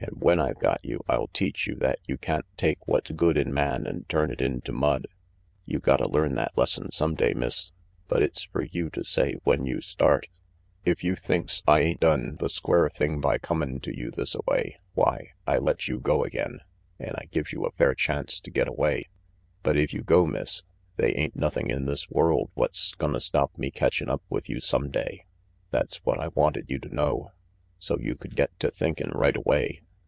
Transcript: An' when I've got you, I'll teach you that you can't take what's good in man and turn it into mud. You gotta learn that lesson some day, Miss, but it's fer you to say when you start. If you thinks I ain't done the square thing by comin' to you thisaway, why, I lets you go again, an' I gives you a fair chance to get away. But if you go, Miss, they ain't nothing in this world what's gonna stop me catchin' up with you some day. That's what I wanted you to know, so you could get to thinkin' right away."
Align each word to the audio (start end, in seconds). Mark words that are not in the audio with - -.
An' 0.00 0.10
when 0.20 0.38
I've 0.38 0.60
got 0.60 0.78
you, 0.84 1.02
I'll 1.08 1.26
teach 1.26 1.66
you 1.66 1.74
that 1.80 1.98
you 2.06 2.16
can't 2.18 2.44
take 2.56 2.86
what's 2.86 3.10
good 3.10 3.36
in 3.36 3.52
man 3.52 3.84
and 3.84 4.08
turn 4.08 4.30
it 4.30 4.40
into 4.40 4.70
mud. 4.70 5.08
You 5.66 5.80
gotta 5.80 6.08
learn 6.08 6.36
that 6.36 6.56
lesson 6.56 6.92
some 6.92 7.16
day, 7.16 7.34
Miss, 7.34 7.72
but 8.06 8.22
it's 8.22 8.44
fer 8.44 8.62
you 8.62 8.90
to 8.90 9.02
say 9.02 9.34
when 9.42 9.66
you 9.66 9.80
start. 9.80 10.28
If 10.84 11.02
you 11.02 11.16
thinks 11.16 11.64
I 11.66 11.80
ain't 11.80 11.98
done 11.98 12.36
the 12.38 12.48
square 12.48 12.88
thing 12.88 13.20
by 13.20 13.38
comin' 13.38 13.80
to 13.80 13.96
you 13.98 14.12
thisaway, 14.12 14.74
why, 14.94 15.32
I 15.48 15.58
lets 15.58 15.88
you 15.88 15.98
go 15.98 16.22
again, 16.22 16.60
an' 17.00 17.14
I 17.16 17.24
gives 17.32 17.52
you 17.52 17.64
a 17.64 17.72
fair 17.72 17.96
chance 17.96 18.38
to 18.40 18.52
get 18.52 18.68
away. 18.68 19.06
But 19.64 19.76
if 19.76 19.92
you 19.92 20.02
go, 20.02 20.24
Miss, 20.26 20.62
they 20.96 21.12
ain't 21.16 21.34
nothing 21.34 21.70
in 21.70 21.86
this 21.86 22.08
world 22.08 22.52
what's 22.54 22.94
gonna 22.94 23.18
stop 23.20 23.58
me 23.58 23.72
catchin' 23.72 24.08
up 24.08 24.22
with 24.30 24.48
you 24.48 24.60
some 24.60 24.92
day. 24.92 25.26
That's 25.72 25.96
what 26.04 26.20
I 26.20 26.28
wanted 26.28 26.66
you 26.68 26.78
to 26.78 26.94
know, 26.94 27.32
so 27.80 27.98
you 27.98 28.14
could 28.14 28.36
get 28.36 28.56
to 28.60 28.70
thinkin' 28.70 29.10
right 29.10 29.36
away." 29.36 29.80